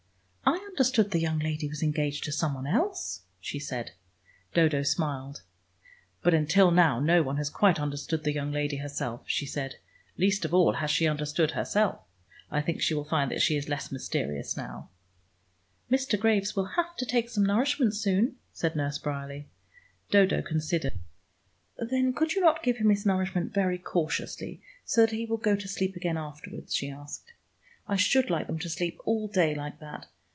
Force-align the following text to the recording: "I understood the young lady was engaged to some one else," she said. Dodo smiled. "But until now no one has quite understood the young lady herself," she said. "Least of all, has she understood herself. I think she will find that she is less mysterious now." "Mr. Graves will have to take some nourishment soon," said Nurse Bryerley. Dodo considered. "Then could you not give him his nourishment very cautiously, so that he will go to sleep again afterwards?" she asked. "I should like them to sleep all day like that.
"I 0.43 0.73
understood 0.83 1.11
the 1.11 1.19
young 1.19 1.37
lady 1.39 1.67
was 1.69 1.83
engaged 1.83 2.23
to 2.23 2.31
some 2.31 2.53
one 2.55 2.65
else," 2.65 3.21
she 3.39 3.59
said. 3.59 3.91
Dodo 4.55 4.83
smiled. 4.83 5.43
"But 6.23 6.33
until 6.33 6.71
now 6.71 6.99
no 6.99 7.21
one 7.21 7.37
has 7.37 7.49
quite 7.49 7.79
understood 7.79 8.23
the 8.23 8.33
young 8.33 8.51
lady 8.51 8.77
herself," 8.77 9.21
she 9.27 9.45
said. 9.45 9.75
"Least 10.17 10.43
of 10.43 10.53
all, 10.55 10.73
has 10.73 10.89
she 10.89 11.07
understood 11.07 11.51
herself. 11.51 11.99
I 12.49 12.61
think 12.61 12.81
she 12.81 12.93
will 12.95 13.03
find 13.05 13.29
that 13.31 13.41
she 13.41 13.55
is 13.57 13.69
less 13.69 13.91
mysterious 13.91 14.57
now." 14.57 14.89
"Mr. 15.91 16.19
Graves 16.19 16.55
will 16.55 16.65
have 16.73 16.95
to 16.97 17.05
take 17.05 17.29
some 17.29 17.45
nourishment 17.45 17.93
soon," 17.93 18.37
said 18.53 18.75
Nurse 18.75 18.97
Bryerley. 18.97 19.45
Dodo 20.09 20.41
considered. 20.41 20.93
"Then 21.77 22.11
could 22.13 22.33
you 22.33 22.41
not 22.41 22.63
give 22.63 22.77
him 22.77 22.89
his 22.89 23.05
nourishment 23.05 23.53
very 23.53 23.77
cautiously, 23.77 24.61
so 24.83 25.01
that 25.01 25.11
he 25.15 25.25
will 25.27 25.37
go 25.37 25.55
to 25.55 25.67
sleep 25.67 25.95
again 25.95 26.17
afterwards?" 26.17 26.73
she 26.73 26.89
asked. 26.89 27.33
"I 27.87 27.97
should 27.97 28.29
like 28.31 28.47
them 28.47 28.59
to 28.59 28.69
sleep 28.69 28.99
all 29.05 29.27
day 29.27 29.53
like 29.53 29.79
that. 29.79 30.07